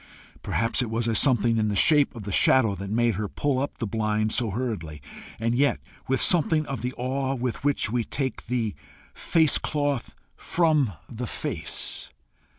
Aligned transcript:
Perhaps 0.41 0.81
it 0.81 0.89
was 0.89 1.15
something 1.15 1.57
in 1.59 1.67
the 1.67 1.75
shape 1.75 2.15
of 2.15 2.23
the 2.23 2.31
shadow 2.31 2.73
that 2.73 2.89
made 2.89 3.13
her 3.17 3.27
pull 3.27 3.59
up 3.59 3.77
the 3.77 3.85
blind 3.85 4.31
so 4.31 4.49
hurriedly, 4.49 4.99
and 5.39 5.53
yet 5.53 5.79
with 6.07 6.19
something 6.19 6.65
of 6.65 6.81
the 6.81 6.91
awe 6.97 7.35
with 7.35 7.63
which 7.63 7.91
we 7.91 8.03
take 8.03 8.47
"the 8.47 8.73
face 9.13 9.59
cloth 9.59 10.15
from 10.35 10.93
the 11.07 11.27
face." 11.27 12.09